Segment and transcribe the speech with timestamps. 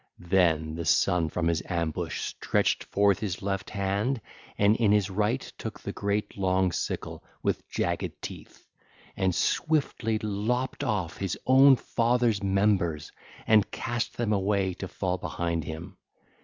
[0.17, 4.19] Then the son from his ambush stretched forth his left hand
[4.57, 8.67] and in his right took the great long sickle with jagged teeth,
[9.15, 13.11] and swiftly lopped off his own father's members
[13.45, 15.97] and cast them away to fall behind him.